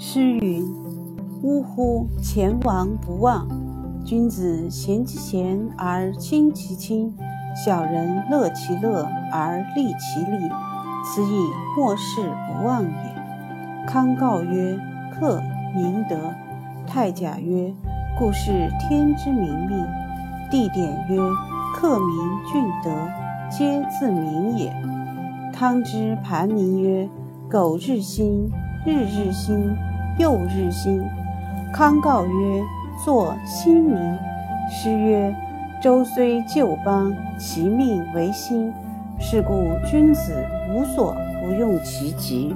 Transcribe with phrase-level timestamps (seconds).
[0.00, 0.64] 诗云
[1.42, 2.06] ：“呜呼！
[2.22, 3.48] 前王不忘，
[4.04, 7.12] 君子贤其贤而亲其亲，
[7.66, 10.38] 小人乐其乐而利其利，
[11.04, 13.14] 此以莫世不忘也。”
[13.88, 14.78] 康诰曰
[15.18, 15.42] ：“克
[15.74, 16.32] 明德。”
[16.86, 17.74] 太甲曰
[18.16, 19.84] ：“故是天之明命。”
[20.48, 21.18] 地点曰
[21.74, 22.92] ：“克明俊德，
[23.50, 24.72] 皆自明也。”
[25.52, 27.08] 汤之盘铭曰
[27.50, 28.48] ：“苟日新，
[28.86, 29.76] 日日新，
[30.18, 31.02] 又日新。”
[31.72, 32.62] 康诰曰
[33.04, 33.96] ：“作新民。”
[34.70, 35.34] 诗曰
[35.80, 38.72] ：“周虽旧邦，其命维新。
[39.20, 40.32] 是故君子
[40.70, 42.54] 无所不用其极。”